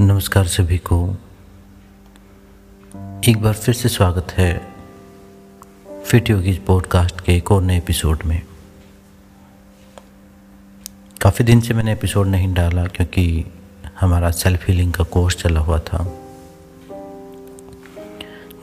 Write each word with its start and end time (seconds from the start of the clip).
नमस्कार 0.00 0.46
सभी 0.46 0.78
को। 0.78 1.10
एक 3.28 3.42
बार 3.42 3.52
फिर 3.52 3.74
से 3.74 3.88
स्वागत 3.88 4.26
है 4.30 4.74
फिट 6.04 6.30
योगी 6.30 6.52
पॉडकास्ट 6.52 7.20
के 7.20 7.36
एक 7.36 7.52
और 7.52 7.62
नए 7.62 7.78
एपिसोड 7.78 8.18
में। 8.26 8.42
काफ़ी 11.20 11.44
दिन 11.44 11.60
से 11.60 11.74
मैंने 11.74 11.92
एपिसोड 11.92 12.26
नहीं 12.26 12.54
डाला 12.54 12.86
क्योंकि 12.86 13.44
हमारा 14.00 14.30
सेल्फ 14.30 14.68
हीलिंग 14.68 14.92
का 14.92 15.04
कोर्स 15.04 15.36
चला 15.36 15.60
हुआ 15.60 15.78
था। 15.78 16.18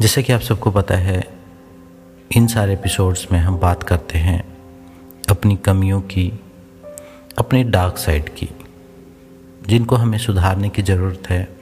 जैसे 0.02 0.24
कि 0.24 0.34
आप 0.34 0.42
सबको 0.42 0.72
पता 0.72 0.96
है, 0.96 1.38
इन 2.36 2.48
सारे 2.48 2.74
एपिसोड्स 2.74 3.32
में 3.32 3.40
हम 3.40 3.58
बात 3.58 3.84
करते 3.84 4.20
हैं 4.20 4.55
अपनी 5.46 5.56
कमियों 5.56 6.02
की, 6.02 6.40
अपने 7.38 7.64
डार्क 7.64 7.98
साइड 7.98 8.30
की, 8.30 8.50
जिनको 9.68 9.96
हमें 9.96 10.18
सुधारने 10.18 10.70
की 10.70 10.82
ज़रूरत 10.82 11.30
है 11.30 11.58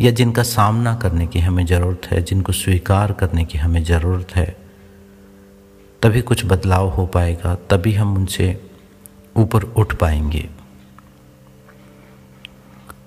या 0.00 0.10
जिनका 0.10 0.42
सामना 0.42 0.94
करने 0.94 1.26
की 1.26 1.38
हमें 1.38 1.66
ज़रूरत 1.66 2.06
है, 2.06 2.22
जिनको 2.22 2.52
स्वीकार 2.52 3.12
करने 3.12 3.44
की 3.44 3.58
हमें 3.58 3.84
ज़रूरत 3.84 4.36
है, 4.36 4.56
तभी 6.02 6.20
कुछ 6.20 6.46
बदलाव 6.46 6.88
हो 6.88 7.06
पाएगा, 7.06 7.54
तभी 7.54 7.92
हम 7.92 8.16
उनसे 8.16 8.70
ऊपर 9.36 9.62
उठ 9.62 9.94
पाएँगे। 9.94 10.48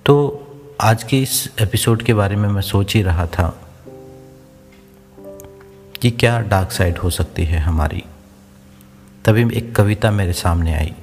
तो 0.06 0.16
आज 0.82 1.04
के 1.04 1.20
इस 1.22 1.54
एपिसोड 1.62 2.04
के 2.04 2.14
बारे 2.14 2.36
में 2.36 2.50
मैं 2.50 2.62
सोच 2.62 2.96
ही 2.96 3.02
रहा 3.02 3.26
था 3.28 3.50
कि 6.02 6.12
क्या 6.12 6.40
डार्क 6.40 6.72
साइड 6.72 6.98
हो 6.98 7.10
सकती 7.10 7.44
है 7.44 7.60
हमारी। 7.60 8.04
तभी 9.30 9.58
एक 9.58 9.76
कविता 9.76 10.12
मेरे 10.12 10.34
सामने 10.34 10.74
आई। 10.74 10.94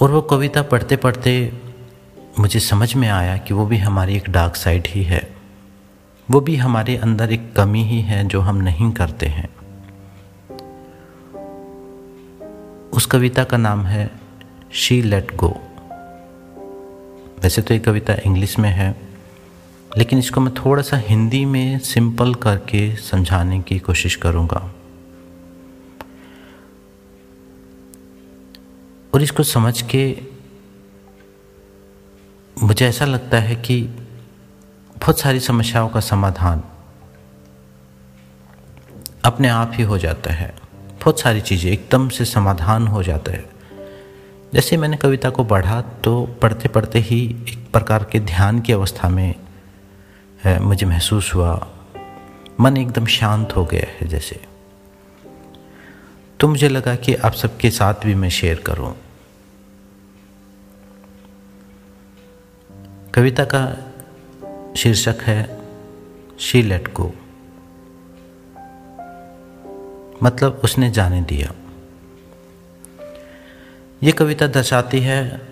और 0.00 0.10
वो 0.10 0.20
कविता 0.20 0.62
पढ़ते 0.62 0.96
पढ़ते 0.96 1.52
मुझे 2.38 2.60
समझ 2.60 2.94
में 2.94 3.08
आया 3.08 3.36
कि 3.36 3.54
वो 3.54 3.66
भी 3.66 3.76
हमारी 3.76 4.16
एक 4.16 4.30
डार्क 4.30 4.56
साइड 4.56 4.86
ही 4.86 5.02
है। 5.02 5.36
वो 6.30 6.40
भी 6.40 6.56
हमारे 6.56 6.96
अंदर 6.96 7.32
एक 7.32 7.56
कमी 7.56 7.82
ही 7.82 8.00
है 8.00 8.24
जो 8.24 8.40
हम 8.40 8.56
नहीं 8.56 8.92
करते 8.92 9.26
हैं। 9.26 9.48
उस 12.90 13.06
कविता 13.06 13.44
का 13.44 13.56
नाम 13.56 13.86
है, 13.86 14.10
शी 14.72 15.02
लेट 15.02 15.36
गो 15.36 15.56
वैसे 17.42 17.62
तो 17.62 17.74
ये 17.74 17.80
कविता 17.80 18.14
इंग्लिश 18.14 18.58
में 18.58 18.70
है। 18.70 19.03
लेकिन 19.96 20.18
इसको 20.18 20.40
मैं 20.40 20.54
थोड़ा 20.54 20.82
सा 20.82 20.96
हिंदी 20.96 21.44
में 21.44 21.78
सिंपल 21.78 22.34
करके 22.34 22.96
समझाने 22.96 23.60
की 23.60 23.78
कोशिश 23.78 24.16
करूँगा। 24.16 24.74
और 29.14 29.22
इसको 29.22 29.42
समझ 29.42 29.82
के 29.82 30.18
मुझे 32.62 32.86
ऐसा 32.86 33.04
लगता 33.04 33.38
है 33.38 33.56
कि 33.56 33.80
बहुत 34.96 35.20
सारी 35.20 35.40
समस्याओं 35.40 35.88
का 35.88 36.00
समाधान 36.00 36.62
अपने 39.24 39.48
आप 39.48 39.72
ही 39.74 39.82
हो 39.82 39.98
जाता 39.98 40.32
है। 40.32 40.54
बहुत 41.00 41.20
सारी 41.20 41.40
चीज़ें 41.40 41.72
एकदम 41.72 42.08
से 42.08 42.24
समाधान 42.24 42.86
हो 42.86 43.02
जाता 43.02 43.32
है। 43.32 43.44
जैसे 44.54 44.76
मैंने 44.76 44.96
कविता 44.96 45.30
को 45.30 45.44
पढ़ा 45.44 45.80
तो 45.80 46.26
पढ़ते 46.42 46.68
पढ़ते 46.68 46.98
ही 46.98 47.24
एक 47.24 47.72
प्रकार 47.72 48.04
के 48.04 48.20
ध्यान 48.20 48.60
की 48.60 48.72
अवस्था 48.72 49.08
में 49.08 49.34
मुझे 50.46 50.86
महसूस 50.86 51.34
हुआ, 51.34 51.68
मन 52.60 52.76
एकदम 52.76 53.06
शांत 53.06 53.56
हो 53.56 53.64
गया 53.64 53.86
है 54.00 54.08
जैसे। 54.08 54.40
तो 56.40 56.48
मुझे 56.48 56.68
लगा 56.68 56.94
कि 56.94 57.14
आप 57.14 57.32
सबके 57.32 57.70
साथ 57.70 57.94
भी 57.94 58.14
मैं 58.14 58.28
शेयर 58.28 58.60
करूँ। 58.60 58.96
कविता 63.14 63.44
का 63.44 63.76
शीर्षक 64.76 65.16
है, 65.22 65.60
शी 66.40 66.62
लेट 66.62 66.88
को 66.88 67.12
मतलब 70.22 70.60
उसने 70.64 70.90
जाने 70.90 71.22
दिया। 71.22 71.52
ये 74.02 74.12
कविता 74.12 74.46
दर्शाती 74.46 75.00
है, 75.00 75.48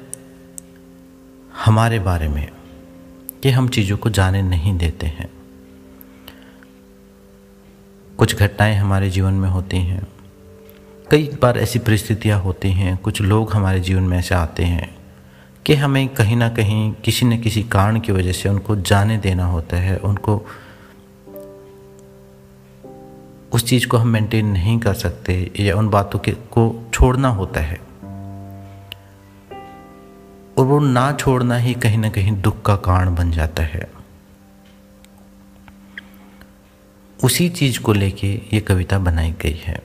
हमारे 1.65 1.99
बारे 1.99 2.29
में। 2.29 2.62
कि 3.43 3.51
हम 3.51 3.69
चीज़ों 3.69 3.97
को 3.97 4.11
जाने 4.11 4.43
नहीं 4.43 4.79
देते 4.79 5.07
हैं। 5.07 5.31
कुछ 8.19 8.37
घटनाएँ 8.37 8.77
हमारे 8.77 9.11
जीवन 9.11 9.33
में 9.33 9.49
होती 9.49 9.77
हैं। 9.77 10.07
कई 11.11 11.31
बार 11.43 11.59
ऐसी 11.59 11.79
परिस्थितियाँ 11.79 12.41
होती 12.41 12.71
हैं, 12.71 12.97
कुछ 12.97 13.21
लोग 13.21 13.53
हमारे 13.53 13.81
जीवन 13.81 14.03
में 14.03 14.19
ऐसे 14.19 14.35
आते 14.35 14.65
हैं 14.65 14.97
कि 15.67 15.75
हमें 15.75 16.09
कहीं 16.09 16.37
ना 16.37 16.49
कहीं 16.49 16.93
किसी 16.93 17.27
न 17.27 17.41
किसी 17.41 17.63
कारण 17.63 18.01
की 18.01 18.13
वजह 18.13 18.33
से 18.33 18.49
उनको 18.49 18.77
जाने 18.77 19.19
देना 19.19 19.47
होता 19.47 19.77
है, 19.77 19.97
उनको 19.97 20.47
उस 23.53 23.65
चीज़ 23.65 23.87
को 23.87 23.97
हम 23.97 24.09
मेंटेन 24.09 24.47
नहीं 24.47 24.79
कर 24.79 24.95
सकते 24.95 25.53
या 25.61 25.77
उन 25.77 25.89
बातों 25.89 26.19
के 26.19 26.33
को 26.33 26.91
छोड़ना 26.95 27.29
होता 27.29 27.61
है। 27.61 27.92
और 30.63 30.69
वो 30.69 30.79
ना 30.81 31.11
छोड़ना 31.13 31.57
ही 31.57 31.73
कहीं 31.75 31.99
ना 31.99 32.09
कहीं 32.09 32.33
दुख 32.43 32.61
का 32.63 32.75
कारण 32.79 33.15
बन 33.15 33.31
जाता 33.31 33.63
है। 33.63 33.87
उसी 37.19 37.49
चीज़ 37.51 37.81
को 37.81 37.93
लेके 37.93 38.29
ये 38.53 38.61
कविता 38.61 38.99
बनाई 38.99 39.33
गई 39.43 39.61
है। 39.65 39.81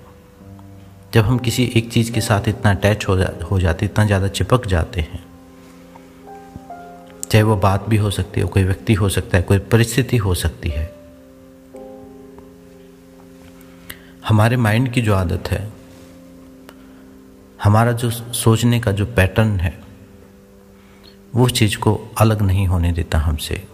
जब 1.13 1.25
हम 1.25 1.37
किसी 1.37 1.63
एक 1.75 1.89
चीज़ 1.91 2.11
के 2.11 2.21
साथ 2.21 2.47
इतना 2.47 2.71
अटैच 2.71 3.07
हो 3.07 3.16
जा, 3.17 3.29
हो 3.51 3.59
जाते, 3.59 3.85
इतना 3.85 4.05
ज़्यादा 4.05 4.27
चिपक 4.29 4.66
जाते 4.66 5.01
हैं, 5.01 5.23
चाहे 7.21 7.41
वो 7.43 7.55
बात 7.55 7.89
भी 7.89 7.97
हो 7.97 8.11
सकती 8.11 8.41
है, 8.41 8.47
कोई 8.47 8.63
व्यक्ति 8.63 8.93
हो 8.93 9.09
सकता 9.09 9.37
है, 9.37 9.43
कोई 9.43 9.59
परिस्थिति 9.73 10.17
हो 10.17 10.33
सकती 10.35 10.69
है। 10.69 10.85
हमारे 14.27 14.57
माइंड 14.57 14.91
की 14.93 15.01
जो 15.01 15.16
आदत 15.16 15.51
है, 15.51 15.67
हमारा 17.63 17.91
जो 17.93 18.11
सोचने 18.11 18.79
का 18.79 18.91
जो 18.91 19.05
पैटर्न 19.16 19.59
है 19.59 19.86
वो 21.35 21.49
चीज़ 21.49 21.77
को 21.77 22.11
अलग 22.17 22.41
नहीं 22.41 22.67
होने 22.67 22.91
देता 22.91 23.17
हमसे। 23.17 23.67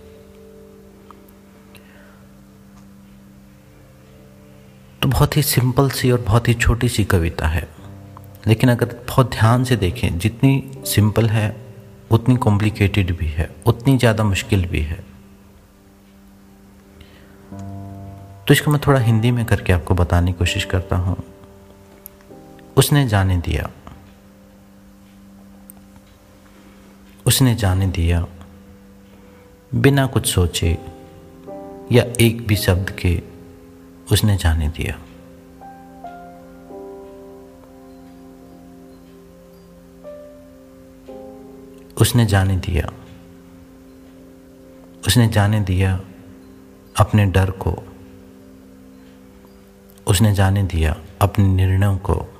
तो 5.01 5.09
बहुत 5.09 5.37
ही 5.37 5.41
सिंपल 5.43 5.89
सी 5.89 6.11
और 6.11 6.21
बहुत 6.21 6.47
ही 6.47 6.53
छोटी 6.53 6.89
सी 6.89 7.03
कविता 7.03 7.47
है। 7.47 7.69
लेकिन 8.47 8.69
अगर 8.71 8.85
बहुत 9.07 9.31
ध्यान 9.31 9.63
से 9.63 9.75
देखें, 9.75 10.19
जितनी 10.19 10.71
सिंपल 10.85 11.29
है, 11.29 11.61
उतनी 12.11 12.35
कॉम्प्लिकेटेड 12.35 13.17
भी 13.17 13.27
है, 13.27 13.55
उतनी 13.65 13.97
ज़्यादा 13.97 14.23
मुश्किल 14.23 14.65
भी 14.65 14.79
है। 14.79 15.05
तो 18.47 18.53
इसको 18.53 18.71
मैं 18.71 18.81
थोड़ा 18.87 18.99
हिंदी 18.99 19.31
में 19.31 19.45
करके 19.45 19.73
आपको 19.73 19.93
बताने 19.93 20.31
की 20.31 20.39
कोशिश 20.39 20.65
करता 20.65 20.95
हूँ। 20.95 21.23
उसने 22.77 23.07
जाने 23.07 23.37
दिया। 23.37 23.69
उसने 27.25 27.55
जाने 27.55 27.87
दिया। 27.87 28.27
बिना 29.75 30.05
कुछ 30.05 30.27
सोचे 30.27 30.77
या 31.91 32.03
एक 32.21 32.47
भी 32.47 32.55
शब्द 32.55 32.89
के 32.89 33.21
उसने 34.11 34.37
जाने 34.37 34.67
दिया। 34.67 34.99
उसने 42.01 42.25
जाने 42.25 42.57
दिया। 42.57 42.93
उसने 45.07 45.27
जाने 45.27 45.61
दिया 45.61 46.01
अपने 46.99 47.25
डर 47.25 47.51
को। 47.51 47.83
उसने 50.07 50.33
जाने 50.33 50.63
दिया 50.63 51.01
अपने 51.21 51.47
निर्णयों 51.47 51.97
को। 51.97 52.32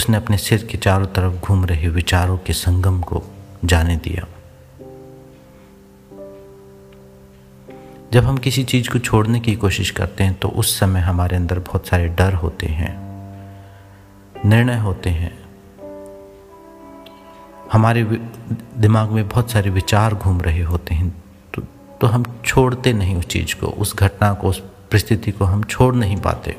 उसने 0.00 0.16
अपने 0.16 0.36
सिर 0.38 0.64
के 0.64 0.78
चारों 0.78 1.06
तरफ़ 1.06 1.34
घूम 1.34 1.64
रहे 1.64 1.88
विचारों 1.88 2.36
के 2.38 2.52
संगम 2.52 3.00
को 3.00 3.22
जाने 3.64 3.96
दिया। 3.96 4.26
जब 8.12 8.24
हम 8.24 8.38
किसी 8.38 8.64
चीज़ 8.64 8.88
को 8.90 8.98
छोड़ने 8.98 9.40
की 9.40 9.54
कोशिश 9.56 9.90
करते 9.90 10.24
हैं 10.24 10.34
तो 10.34 10.48
उस 10.48 10.78
समय 10.78 11.00
हमारे 11.00 11.36
अंदर 11.36 11.58
बहुत 11.58 11.86
सारे 11.86 12.08
डर 12.08 12.34
होते 12.34 12.66
हैं, 12.66 12.92
निर्णय 14.46 14.78
होते 14.78 15.10
हैं। 15.10 15.32
हमारे 17.72 18.04
दिमाग 18.78 19.10
में 19.10 19.28
बहुत 19.28 19.50
सारे 19.50 19.70
विचार 19.70 20.14
घूम 20.14 20.40
रहे 20.40 20.62
होते 20.62 20.94
हैं 20.94 21.10
तो 21.54 21.62
तो 22.00 22.06
हम 22.06 22.24
छोड़ते 22.46 22.92
नहीं 22.92 23.16
उस 23.16 23.26
चीज़ 23.26 23.54
को, 23.54 23.66
उस 23.66 23.96
घटना 23.96 24.32
को, 24.34 24.48
उस 24.48 24.58
परिस्थिति 24.90 25.32
को 25.32 25.44
हम 25.44 25.62
छोड़ 25.62 25.94
नहीं 25.94 26.16
पाते। 26.16 26.56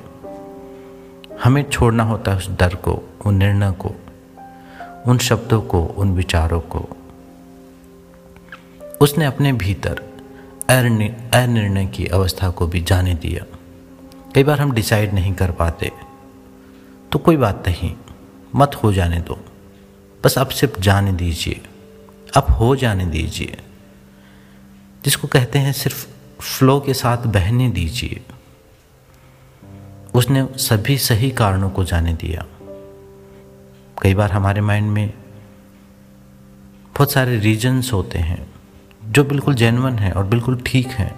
हमें 1.43 1.69
छोड़ना 1.69 2.03
होता 2.03 2.31
है 2.31 2.37
उस 2.37 2.49
डर 2.49 2.75
को, 2.75 2.93
उन 3.25 3.35
निर्णय 3.35 3.71
को, 3.71 3.95
उन 5.07 5.17
शब्दों 5.17 5.61
को, 5.61 5.83
उन 5.83 6.11
विचारों 6.11 6.59
को। 6.61 6.87
उसने 9.01 9.25
अपने 9.25 9.53
भीतर 9.53 10.01
अनिर्णय 10.69 11.85
की 11.85 12.05
अवस्था 12.07 12.49
को 12.49 12.67
भी 12.67 12.81
जाने 12.81 13.13
दिया। 13.13 13.45
कई 14.35 14.43
बार 14.43 14.59
हम 14.61 14.71
डिसाइड 14.71 15.13
नहीं 15.13 15.33
कर 15.33 15.51
पाते 15.51 15.91
तो 17.11 17.19
कोई 17.19 17.37
बात 17.37 17.63
नहीं, 17.67 17.95
मत 18.55 18.75
हो 18.75 18.93
जाने 18.93 19.19
दो। 19.19 19.39
बस 20.23 20.37
आप 20.37 20.49
सिर्फ़ 20.49 20.79
जाने 20.79 21.11
दीजिए 21.11 21.61
आप 22.37 22.51
हो 22.51 22.75
जाने 22.75 23.05
दीजिए। 23.05 23.57
जिसको 25.05 25.27
कहते 25.27 25.59
हैं 25.59 25.73
सिर्फ़ 25.73 26.07
फ्लो 26.41 26.79
के 26.79 26.93
साथ 26.93 27.17
बहने 27.17 27.69
दीजिए। 27.69 28.21
उसने 30.13 30.47
सभी 30.57 30.97
सही 30.97 31.29
कारणों 31.31 31.69
को 31.69 31.83
जाने 31.83 32.13
दिया। 32.13 32.45
कई 34.01 34.13
बार 34.13 34.31
हमारे 34.31 34.61
माइंड 34.61 34.91
में 34.91 35.13
बहुत 36.95 37.11
सारे 37.11 37.37
रीजन्स 37.37 37.93
होते 37.93 38.19
हैं, 38.19 38.47
जो 39.05 39.23
बिल्कुल 39.23 39.55
जेनवन 39.55 39.93
है 39.93 40.11
और 40.11 40.23
बिल्कुल 40.23 40.61
ठीक 40.65 40.87
हैं। 40.87 41.13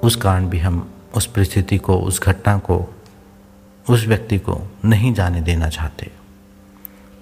उस 0.00 0.16
कारण 0.16 0.48
भी 0.48 0.58
हम 0.58 0.90
उस 1.14 1.26
परिस्थिति 1.26 1.78
को, 1.78 1.98
उस 1.98 2.22
घटना 2.22 2.58
को, 2.58 2.94
उस 3.90 4.06
व्यक्ति 4.06 4.38
को 4.38 4.60
नहीं 4.84 5.14
जाने 5.14 5.40
देना 5.40 5.68
चाहते। 5.68 6.10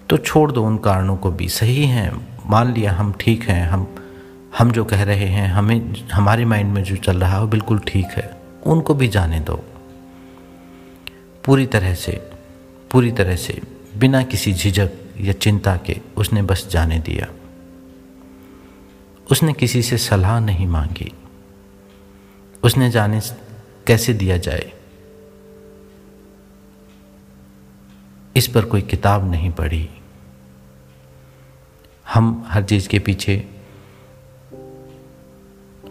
तो 0.09 0.17
छोड़ 0.17 0.53
दो 0.53 0.65
उन 0.65 0.77
कारणों 0.79 1.17
को 1.17 1.31
भी। 1.31 1.49
सही 1.49 1.87
हैं, 1.87 2.27
मान 2.47 2.73
लिया 2.73 2.93
हम 2.93 3.15
ठीक 3.21 3.43
हैं, 3.43 3.69
हम 3.69 3.95
हम 4.59 4.71
जो 4.71 4.85
कह 4.85 5.03
रहे 5.03 5.27
हैं, 5.27 5.49
हमें, 5.49 5.95
हमारे 6.13 6.45
माइंड 6.45 6.73
में 6.73 6.83
जो 6.85 6.97
चल 6.97 7.17
रहा 7.17 7.35
है 7.35 7.41
वो 7.41 7.47
बिल्कुल 7.47 7.79
ठीक 7.79 8.07
है, 8.07 8.41
उनको 8.67 8.95
भी 8.95 9.09
जाने 9.09 9.41
दो। 9.41 9.65
पूरी 11.47 11.67
तरह 11.67 11.95
से, 11.95 12.13
पूरी 12.91 13.13
तरह 13.13 13.37
से, 13.37 13.61
बिना 13.97 14.23
किसी 14.23 14.53
झिझक 14.53 14.91
या 15.21 15.33
चिंता 15.33 15.77
के 15.77 16.01
उसने 16.17 16.43
बस 16.43 16.69
जाने 16.71 16.99
दिया। 16.99 17.33
उसने 19.31 19.53
किसी 19.53 19.83
से 19.83 19.99
सलाह 19.99 20.41
नहीं 20.41 20.67
मांगी। 20.67 21.13
उसने 22.65 22.91
जाने 22.91 23.21
कैसे 23.87 24.15
दिया 24.15 24.37
जाए? 24.37 24.73
इस 28.37 28.49
पर 28.49 28.65
कोई 28.65 28.83
किताब 28.83 29.31
नहीं 29.31 29.51
पढ़ी। 29.51 29.91
हम 32.15 32.45
हर 32.49 32.63
चीज़ 32.63 32.89
के 32.89 32.99
पीछे, 32.99 33.49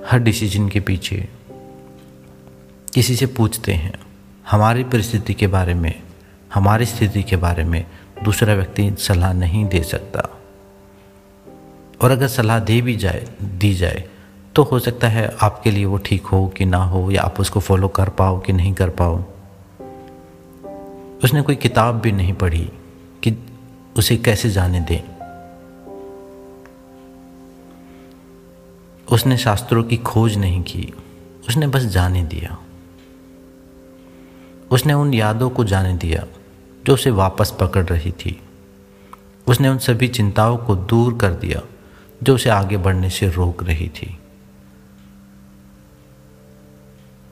हर 0.06 0.20
डिसीज़न 0.20 0.70
के 0.70 0.80
पीछे 0.80 1.30
किसी 2.94 3.16
से 3.16 3.26
पूछते 3.26 3.74
हैं। 3.74 4.05
हमारी 4.52 4.84
परिस्थिति 4.84 5.34
के 5.34 5.48
बारे 5.48 5.74
में, 5.74 6.04
हमारी 6.54 6.86
स्थिति 6.86 7.24
के 7.24 7.36
बारे 7.36 7.64
में 7.64 7.86
दूसरा 8.24 8.54
व्यक्ति 8.54 8.96
सलाह 9.00 9.34
नहीं 9.34 9.66
दे 9.66 9.84
सकता। 9.84 10.30
और 12.02 12.12
अगर 12.12 12.28
सलाह 12.28 12.60
दे 12.60 12.82
भी 12.82 12.96
जाए, 12.96 13.28
दी 13.42 13.74
जाए 13.74 14.10
तो 14.56 14.64
हो 14.64 14.80
सकता 14.80 15.08
है 15.08 15.36
आपके 15.42 15.72
लिए 15.72 15.86
वो 15.86 15.98
ठीक 15.98 16.26
हो 16.26 16.48
कि 16.48 16.66
ना 16.66 16.84
हो, 16.84 17.12
या 17.12 17.22
आप 17.22 17.40
उसको 17.40 17.60
फॉलो 17.60 17.88
कर 17.88 18.10
पाओ 18.10 18.40
कि 18.40 18.54
नहीं 18.54 18.74
कर 18.74 18.90
पाओ। 18.90 19.24
उसने 21.24 21.42
कोई 21.42 21.56
किताब 21.56 22.00
भी 22.00 22.12
नहीं 22.12 22.34
पढ़ी 22.34 22.70
कि 23.24 23.38
उसे 23.98 24.18
कैसे 24.18 24.50
जाने 24.50 24.80
दें। 24.80 25.02
उसने 29.12 29.38
शास्त्रों 29.38 29.84
की 29.84 29.98
खोज 29.98 30.38
नहीं 30.38 30.64
की, 30.64 30.94
उसने 31.50 31.68
बस 31.68 31.82
जाने 31.82 32.24
दिया। 32.24 32.58
उसने 34.72 34.94
उन 34.94 35.14
यादों 35.14 35.50
को 35.50 35.64
जाने 35.64 35.94
दिया, 35.94 36.24
जो 36.86 36.94
उसे 36.94 37.12
वापस 37.12 37.54
पकड़ 37.60 37.86
रही 37.86 38.12
थी। 38.12 38.40
उसने 39.48 39.70
उन 39.70 39.78
सभी 39.78 40.08
चिंताओं 40.08 40.58
को 40.58 40.76
दूर 40.76 41.18
कर 41.18 41.34
दिया, 41.34 41.62
जो 42.24 42.36
उसे 42.36 42.50
आगे 42.50 42.78
बढ़ने 42.78 43.10
से 43.10 43.30
रोक 43.30 43.64
रही 43.64 43.88
थी। 43.90 44.18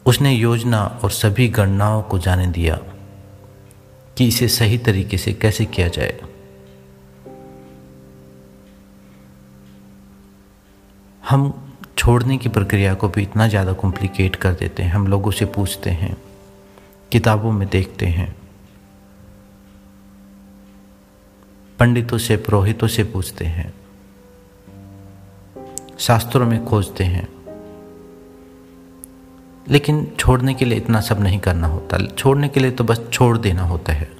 उसने 0.05 0.33
योजना 0.33 0.83
और 1.03 1.11
सभी 1.11 1.47
गणनाओं 1.47 2.01
को 2.01 2.19
जाने 2.19 2.47
दिया 2.47 2.79
कि 4.17 4.27
इसे 4.27 4.47
सही 4.47 4.77
तरीके 4.77 5.17
से 5.17 5.33
कैसे 5.33 5.65
किया 5.65 5.87
जाए। 5.87 6.19
हम 11.29 11.53
छोड़ने 11.97 12.37
की 12.37 12.49
प्रक्रिया 12.49 12.93
को 12.93 13.09
भी 13.09 13.21
इतना 13.21 13.47
ज़्यादा 13.47 13.73
कॉम्प्लिकेट 13.73 14.35
कर 14.35 14.53
देते 14.53 14.83
हैं, 14.83 14.91
हम 14.91 15.07
लोगों 15.07 15.31
से 15.31 15.45
पूछते 15.45 15.89
हैं। 15.89 16.15
किताबों 17.13 17.51
में 17.51 17.67
देखते 17.67 18.05
हैं। 18.05 18.35
पंडितों 21.79 22.17
से, 22.17 22.37
पुरोहितों 22.37 22.87
से 22.87 23.03
पूछते 23.03 23.45
हैं। 23.45 23.73
शास्त्रों 25.99 26.45
में 26.45 26.65
खोजते 26.65 27.03
हैं। 27.03 27.27
लेकिन 29.69 30.11
छोड़ने 30.19 30.53
के 30.53 30.65
लिए 30.65 30.77
इतना 30.77 31.01
सब 31.01 31.19
नहीं 31.19 31.39
करना 31.39 31.67
होता। 31.67 32.05
छोड़ने 32.05 32.49
के 32.49 32.59
लिए 32.59 32.71
तो 32.71 32.83
बस 32.83 33.01
छोड़ 33.13 33.37
देना 33.37 33.61
होता 33.61 33.93
है। 33.93 34.11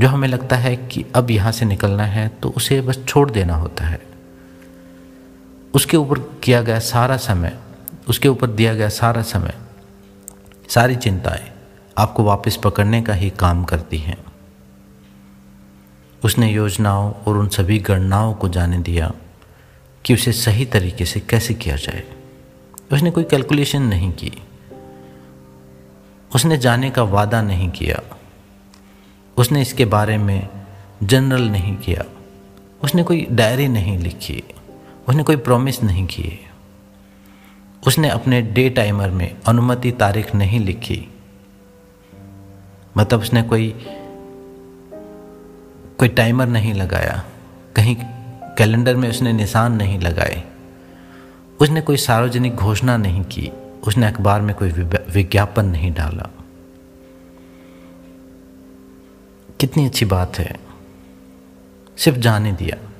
जो 0.00 0.08
हमें 0.08 0.28
लगता 0.28 0.56
है 0.56 0.76
कि 0.76 1.04
अब 1.14 1.30
यहाँ 1.30 1.52
से 1.52 1.64
निकलना 1.64 2.04
है 2.04 2.28
तो 2.28 2.48
उसे 2.48 2.80
बस 2.80 3.04
छोड़ 3.08 3.30
देना 3.30 3.54
होता 3.54 3.84
है। 3.84 4.00
उसके 5.74 5.96
ऊपर 5.96 6.18
किया 6.18 6.62
गया 6.62 6.78
सारा 6.78 7.16
समय, 7.16 7.58
उसके 8.08 8.28
ऊपर 8.28 8.46
दिया 8.46 8.74
गया 8.74 8.88
सारा 8.88 9.22
समय 9.22 9.54
सारी 10.70 10.96
चिंताएँ 10.96 11.52
आपको 11.98 12.24
वापस 12.24 12.56
पकड़ने 12.56 13.02
का 13.02 13.14
ही 13.14 13.30
काम 13.30 13.64
करती 13.64 13.98
हैं। 13.98 14.24
उसने 16.24 16.52
योजनाओं 16.52 17.12
और 17.12 17.36
उन 17.36 17.48
सभी 17.48 17.78
गणनाओं 17.78 18.34
को 18.34 18.48
जाने 18.48 18.78
दिया 18.78 19.12
कि 20.04 20.14
उसे 20.14 20.32
सही 20.32 20.64
तरीके 20.64 21.04
से 21.04 21.20
कैसे 21.20 21.54
किया 21.54 21.76
जाए। 21.76 22.04
उसने 22.92 23.10
कोई 23.10 23.24
कैलकुलेशन 23.24 23.82
नहीं 23.82 24.12
की। 24.12 24.32
उसने 26.34 26.58
जाने 26.58 26.90
का 26.90 27.02
वादा 27.02 27.42
नहीं 27.42 27.70
किया। 27.70 28.16
उसने 29.36 29.62
इसके 29.62 29.84
बारे 29.84 30.18
में 30.18 30.48
जनरल 31.02 31.42
नहीं 31.42 31.76
किया। 31.76 32.04
उसने 32.82 33.02
कोई 33.02 33.26
डायरी 33.30 33.68
नहीं 33.68 33.98
लिखी। 33.98 34.44
उसने 35.08 35.22
कोई 35.22 35.36
प्रॉमिस 35.36 35.82
नहीं 35.82 36.06
किए। 36.06 36.49
उसने 37.86 38.08
अपने 38.08 38.42
डे 38.42 38.70
टाइमर 38.70 39.10
में 39.10 39.36
अनुमति 39.46 39.92
तारीख 39.92 40.34
नहीं 40.34 40.60
लिखी। 40.60 41.08
मतलब 42.96 43.20
उसने 43.20 43.42
कोई 43.42 43.86
कोई 45.98 46.08
टाइमर 46.08 46.46
नहीं 46.46 46.74
लगाया। 46.74 47.24
कहीं 47.76 47.96
कैलेंडर 48.58 48.96
में 48.96 49.10
उसने 49.10 49.32
निशान 49.32 49.72
नहीं 49.72 50.00
लगाए। 50.00 50.44
उसने 51.60 51.80
कोई 51.80 51.96
सार्वजनिक 51.96 52.56
घोषणा 52.56 52.96
नहीं 52.96 53.22
की। 53.22 53.52
उसने 53.86 54.06
अखबार 54.06 54.40
में 54.40 54.56
कोई 54.56 54.70
विज्ञापन 55.10 55.64
नहीं 55.64 55.94
डाला। 55.94 56.30
कितनी 59.60 59.86
अच्छी 59.86 60.04
बात 60.04 60.38
है। 60.38 60.60
सिर्फ़ 61.96 62.18
जाने 62.18 62.52
दिया। 62.52 62.90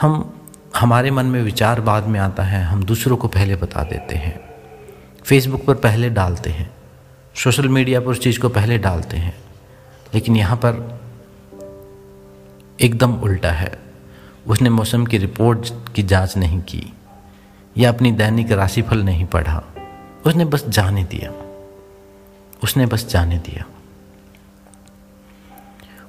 हम 0.00 0.39
हमारे 0.80 1.10
मन 1.10 1.26
में 1.26 1.42
विचार 1.42 1.80
बाद 1.80 2.06
में 2.06 2.20
आता 2.20 2.42
है, 2.42 2.64
हम 2.64 2.84
दूसरों 2.84 3.16
को 3.16 3.28
पहले 3.28 3.56
बता 3.56 3.82
देते 3.82 4.14
हैं। 4.14 4.40
फेसबुक 5.24 5.64
पर 5.64 5.74
पहले 5.74 6.10
डालते 6.10 6.50
हैं। 6.50 6.70
सोशल 7.34 7.68
मीडिया 7.68 8.00
पर 8.00 8.06
उस 8.06 8.20
चीज़ 8.20 8.40
को 8.40 8.48
पहले 8.48 8.78
डालते 8.78 9.16
हैं। 9.16 9.38
लेकिन 10.14 10.36
यहाँ 10.36 10.56
पर 10.56 11.00
एकदम 12.80 13.14
उल्टा 13.14 13.50
है। 13.50 13.78
उसने 14.46 14.70
मौसम 14.70 15.06
की 15.06 15.18
रिपोर्ट 15.18 15.92
की 15.94 16.02
जाँच 16.02 16.36
नहीं 16.36 16.60
की, 16.60 16.92
या 17.78 17.88
अपनी 17.88 18.12
दैनिक 18.12 18.52
राशिफल 18.52 18.98
नहीं 18.98 19.26
पढ़ा। 19.26 19.64
उसने 20.26 20.44
बस 20.44 20.64
जाने 20.68 21.04
दिया। 21.04 21.32
उसने 22.62 22.86
बस 22.86 23.06
जाने 23.06 23.38
दिया। 23.38 23.64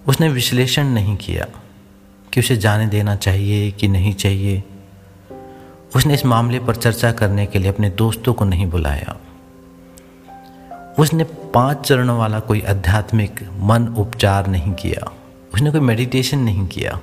उसने 0.07 0.29
विश्लेषण 0.29 0.83
नहीं 0.83 1.17
किया। 1.17 1.60
कि 2.33 2.39
उसे 2.39 2.57
जाने 2.57 2.87
देना 2.87 3.15
चाहिए 3.15 3.71
कि 3.71 3.87
नहीं 3.87 4.13
चाहिए। 4.13 4.63
उसने 5.95 6.13
इस 6.13 6.25
मामले 6.25 6.59
पर 6.59 6.75
चर्चा 6.75 7.11
करने 7.11 7.45
के 7.45 7.59
लिए 7.59 7.69
अपने 7.69 7.89
दोस्तों 7.89 8.33
को 8.33 8.45
नहीं 8.45 8.65
बुलाया। 8.65 9.17
उसने 10.99 11.23
पाँच 11.23 11.77
चरणों 11.77 12.19
वाला 12.19 12.39
कोई 12.39 12.61
आध्यात्मिक 12.61 13.43
मन 13.43 13.87
उपचार 13.87 14.47
नहीं 14.47 14.73
किया। 14.73 15.11
उसने 15.53 15.71
कोई 15.71 15.81
मेडिटेशन 15.81 16.39
नहीं 16.39 16.67
किया। 16.67 17.01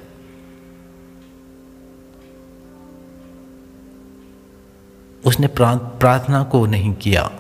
उसने 5.26 5.46
प्रार्थना 5.46 6.42
को 6.42 6.66
नहीं 6.66 6.94
किया। 6.94 7.30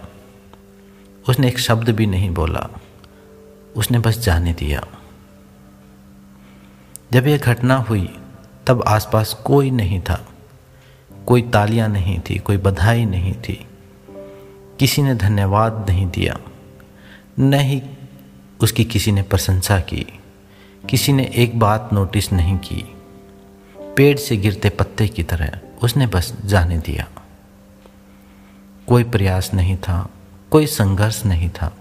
उसने 1.28 1.48
एक 1.48 1.58
शब्द 1.58 1.88
भी 1.88 2.06
नहीं 2.06 2.30
बोला। 2.30 2.68
उसने 3.76 3.98
बस 3.98 4.18
जाने 4.18 4.52
दिया। 4.52 4.86
जब 7.12 7.26
यह 7.26 7.38
घटना 7.38 7.76
हुई, 7.76 8.18
तब 8.66 8.84
आसपास 8.86 9.34
कोई 9.34 9.70
नहीं 9.70 10.00
था। 10.00 10.28
कोई 11.26 11.42
तालियाँ 11.42 11.88
नहीं 11.88 12.20
थी, 12.20 12.38
कोई 12.38 12.56
बधाई 12.56 13.04
नहीं 13.04 13.34
थी। 13.34 13.66
किसी 14.78 15.02
ने 15.02 15.14
धन्यवाद 15.14 15.86
नहीं 15.90 16.06
दिया, 16.06 16.38
न 17.38 17.54
ही 17.54 17.82
उसकी 18.60 18.84
किसी 18.84 19.12
ने 19.12 19.22
प्रशंसा 19.22 19.80
की। 19.80 20.06
किसी 20.88 21.12
ने 21.12 21.24
एक 21.24 21.58
बात 21.58 21.90
नोटिस 21.92 22.32
नहीं 22.32 22.56
की। 22.58 22.96
पेड़ 23.96 24.18
से 24.18 24.36
गिरते 24.36 24.70
पत्ते 24.70 25.08
की 25.08 25.22
तरह 25.22 25.60
उसने 25.82 26.06
बस 26.06 26.36
जाने 26.44 26.78
दिया। 26.78 27.06
कोई 28.86 29.04
प्रयास 29.04 29.54
नहीं 29.54 29.76
था, 29.76 30.08
कोई 30.50 30.66
संघर्ष 30.66 31.24
नहीं 31.26 31.50
था। 31.50 31.76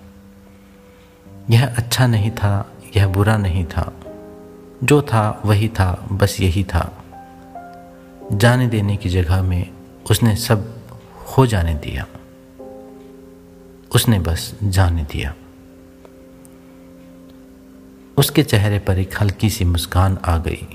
यह 1.49 1.75
अच्छा 1.77 2.07
नहीं 2.07 2.31
था, 2.31 2.71
यह 2.97 3.07
बुरा 3.07 3.37
नहीं 3.37 3.65
था। 3.65 3.96
जो 4.83 5.01
था, 5.01 5.41
वही 5.45 5.67
था, 5.67 6.07
बस 6.11 6.41
यही 6.41 6.63
था। 6.63 7.03
जाने 8.31 8.67
देने 8.67 8.97
की 8.97 9.09
जगह 9.09 9.41
में 9.41 9.71
उसने 10.11 10.35
सब 10.35 10.77
हो 11.37 11.45
जाने 11.45 11.73
दिया। 11.73 12.05
उसने 13.95 14.19
बस 14.19 14.55
जाने 14.63 15.03
दिया। 15.03 15.35
उसके 18.17 18.43
चेहरे 18.43 18.79
पर 18.79 18.99
एक 18.99 19.21
हल्की 19.21 19.49
सी 19.49 19.65
मुस्कान 19.65 20.17
आ 20.25 20.37
गई। 20.37 20.67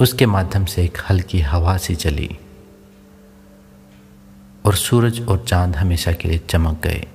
उसके 0.00 0.26
माध्यम 0.26 0.64
से 0.64 0.84
एक 0.84 0.98
हल्की 1.10 1.40
हवा 1.40 1.76
सी 1.76 1.94
चली। 1.94 2.38
और 4.66 4.74
सूरज 4.74 5.28
और 5.28 5.44
चाँद 5.48 5.76
हमेशा 5.76 6.12
के 6.12 6.28
लिए 6.28 6.38
चमक 6.38 6.82
गए। 6.82 7.06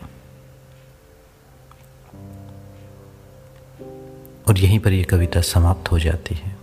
और 4.48 4.60
यहीं 4.60 4.80
पर 4.80 4.94
यह 4.94 5.04
कविता 5.04 5.42
समाप्त 5.42 5.92
हो 5.92 6.00
जाती 6.00 6.36
है। 6.36 6.56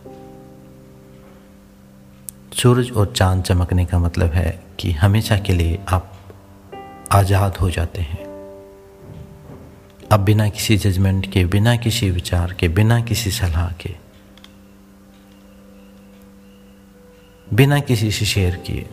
सूरज 2.53 2.91
और 2.93 3.13
चाँद 3.17 3.43
चमकने 3.43 3.85
का 3.87 3.99
मतलब 3.99 4.31
है 4.31 4.63
कि 4.79 4.93
हमेशा 4.93 5.39
के 5.39 5.53
लिए 5.53 5.79
आप 5.89 6.13
आज़ाद 7.13 7.57
हो 7.57 7.71
जाते 7.71 8.03
हैं। 8.03 8.29
अब 10.13 10.21
बिना 10.21 10.49
किसी 10.49 10.77
जजमेंट 10.77 11.33
के, 11.33 11.45
बिना 11.45 11.77
किसी 11.77 12.11
विचार 12.11 12.53
के, 12.53 12.69
बिना 12.69 13.01
किसी 13.01 13.31
सलाह 13.31 13.73
के, 13.73 13.95
बिना 17.55 17.79
किसी 17.81 18.11
से 18.11 18.25
शेयर 18.25 18.57
किए। 18.57 18.87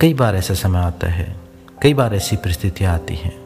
कई 0.00 0.14
बार 0.14 0.36
ऐसा 0.36 0.54
समय 0.54 0.78
आता 0.78 1.06
है, 1.06 1.36
कई 1.82 1.94
बार 1.94 2.14
ऐसी 2.14 2.36
परिस्थितियाँ 2.36 2.94
आती 2.94 3.14
हैं 3.14 3.36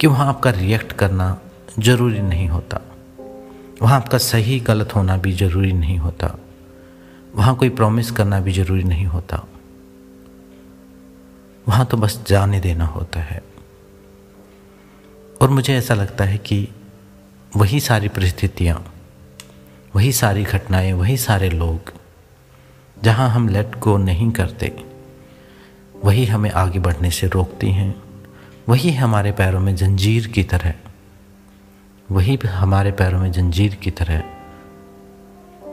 कि 0.00 0.06
वहाँ 0.06 0.28
आपका 0.28 0.50
रिएक्ट 0.50 0.92
करना 0.92 1.38
ज़रूरी 1.78 2.20
नहीं 2.20 2.48
होता। 2.48 2.80
वहाँ 3.82 3.96
आपका 3.96 4.18
सही 4.18 4.60
गलत 4.60 4.94
होना 4.96 5.16
भी 5.16 5.32
ज़रूरी 5.32 5.72
नहीं 5.72 5.98
होता। 5.98 6.38
वहाँ 7.34 7.56
कोई 7.56 7.68
प्रॉमिस 7.68 8.10
करना 8.10 8.40
भी 8.40 8.52
ज़रूरी 8.52 8.82
नहीं 8.82 9.06
होता। 9.06 9.46
वहाँ 11.68 11.86
तो 11.86 11.96
बस 11.96 12.24
जाने 12.26 12.60
देना 12.60 12.84
होता 12.84 13.20
है। 13.20 13.42
और 15.42 15.50
मुझे 15.50 15.76
ऐसा 15.76 15.94
लगता 15.94 16.24
है 16.24 16.38
कि 16.38 16.68
वही 17.56 17.80
सारी 17.80 18.08
परिस्थितियाँ, 18.08 18.92
वही 19.96 20.12
सारी 20.12 20.44
घटनाएँ, 20.44 20.92
वही 20.92 21.16
सारे 21.16 21.50
लोग, 21.50 21.92
जहाँ 23.02 23.30
हम 23.30 23.48
लेट 23.48 23.78
गो 23.78 23.96
नहीं 23.96 24.30
करते, 24.30 24.84
वही 26.04 26.24
हमें 26.24 26.50
आगे 26.50 26.78
बढ़ने 26.78 27.10
से 27.10 27.28
रोकती 27.28 27.72
हैं, 27.72 28.02
वही 28.68 28.92
हमारे 28.92 29.32
पैरों 29.32 29.60
में 29.60 29.76
जंजीर 29.76 30.26
की 30.26 30.42
तरह 30.42 30.74
वही 32.10 32.36
हमारे 32.46 32.92
पैरों 32.92 33.20
में 33.20 33.32
जंजीर 33.32 33.74
की 33.74 33.90
तरह 33.90 34.22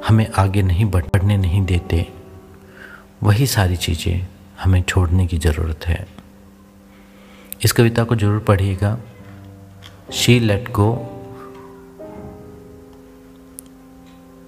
हमें 0.08 0.28
आगे 0.28 0.62
नहीं 0.62 0.86
बढ़ने 0.86 1.38
नहीं 1.38 1.66
देते। 1.66 2.08
वही 3.24 3.48
सारी 3.48 3.76
चीज़ें 3.76 4.28
हमें 4.60 4.82
छोड़ने 4.82 5.28
की 5.28 5.38
ज़रूरत 5.38 5.88
है। 5.88 6.08
इस 7.64 7.72
कविता 7.72 8.04
को 8.04 8.16
ज़रूर 8.16 8.40
पढ़िएगा। 8.40 8.98
She 10.14 10.40
let 10.40 10.72
go. 10.72 10.92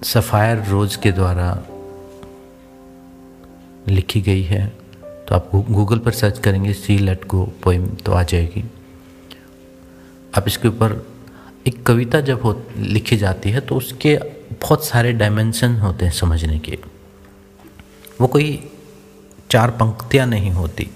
Sapphire 0.04 0.64
Rose 0.64 0.98
के 0.98 1.12
द्वारा 1.12 1.50
लिखी 3.88 4.20
गई 4.20 4.42
है। 4.42 4.66
तो 5.28 5.34
आप 5.34 5.50
गूगल 5.54 5.98
पर 5.98 6.12
सर्च 6.12 6.38
करेंगे 6.38 6.72
सी 6.72 6.98
लेट 6.98 7.26
गो 7.26 7.44
पोइम 7.62 7.86
तो 7.96 8.12
आ 8.12 8.22
जाएगी। 8.22 8.64
आप 10.36 10.44
इसके 10.46 10.68
ऊपर 10.68 11.07
एक 11.68 11.86
कविता 11.86 12.20
जब 12.20 12.42
हो, 12.42 12.62
लिखी 12.76 13.16
जाती 13.16 13.50
है 13.50 13.60
तो 13.60 13.76
उसके 13.76 14.18
बहुत 14.60 14.86
सारे 14.86 15.12
डायमेंशन 15.12 15.74
होते 15.76 16.04
हैं 16.04 16.12
समझने 16.12 16.58
के। 16.58 16.78
वो 18.20 18.26
कोई 18.26 18.70
चार 19.50 19.70
पंक्तियाँ 19.70 20.26
नहीं 20.26 20.50
होती। 20.50 20.90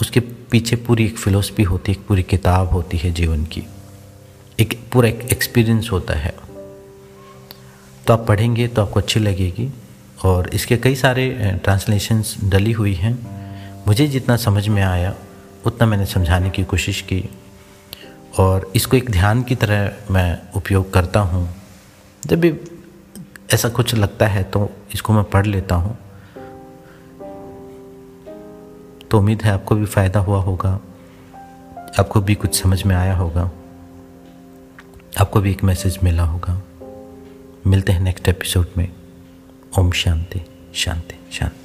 उसके 0.00 0.20
पीछे 0.20 0.76
पूरी 0.76 1.06
एक 1.06 1.18
फ़िलोसफी 1.18 1.62
होती 1.62 1.92
है 1.92 1.98
एक 1.98 2.06
पूरी 2.06 2.22
किताब 2.22 2.68
होती 2.68 2.96
है 2.96 3.10
जीवन 3.10 3.44
की। 3.44 3.62
एक 4.60 4.80
पूरा 4.92 5.08
एक 5.08 5.20
एक्सपीरियंस 5.32 5.88
होता 5.92 6.14
है। 6.14 6.34
तो 8.06 8.12
आप 8.12 8.26
पढ़ेंगे 8.28 8.68
तो 8.68 8.82
आपको 8.82 9.00
अच्छी 9.00 9.20
लगेगी। 9.20 9.72
और 10.24 10.48
इसके 10.48 10.76
कई 10.76 10.94
सारे 10.94 11.30
ट्रांसलेशंस 11.64 12.36
डली 12.44 12.72
हुई 12.72 12.94
हैं। 12.94 13.14
मुझे 13.86 14.06
जितना 14.06 14.36
समझ 14.36 14.68
में 14.68 14.82
आया, 14.82 15.14
उतना 15.66 15.86
मैंने 15.86 16.06
समझाने 16.06 16.50
की 16.50 16.64
कोशिश 16.64 17.00
की। 17.00 17.28
और 18.38 18.72
इसको 18.76 18.96
एक 18.96 19.10
ध्यान 19.10 19.42
की 19.42 19.54
तरह 19.54 19.92
मैं 20.10 20.42
उपयोग 20.56 20.92
करता 20.92 21.20
हूँ। 21.20 21.54
जब 22.26 22.40
भी 22.40 22.54
ऐसा 23.54 23.68
कुछ 23.68 23.94
लगता 23.94 24.26
है 24.26 24.42
तो 24.42 24.70
इसको 24.94 25.12
मैं 25.12 25.24
पढ़ 25.24 25.46
लेता 25.46 25.74
हूँ। 25.74 25.98
तो 29.10 29.18
उम्मीद 29.18 29.42
है 29.42 29.52
आपको 29.52 29.74
भी 29.74 29.86
फ़ायदा 29.86 30.20
हुआ 30.20 30.40
होगा। 30.40 30.80
आपको 31.98 32.20
भी 32.20 32.34
कुछ 32.34 32.62
समझ 32.62 32.84
में 32.84 32.96
आया 32.96 33.16
होगा। 33.16 33.50
आपको 35.20 35.40
भी 35.40 35.50
एक 35.50 35.64
मैसेज 35.64 35.98
मिला 36.02 36.24
होगा। 36.24 36.62
मिलते 37.66 37.92
हैं 37.92 38.00
नेक्स्ट 38.00 38.28
एपिसोड 38.28 38.66
में। 38.76 38.92
ओम 39.78 39.92
शांति 39.92 40.40
शांति 40.74 41.14
शांति। 41.32 41.63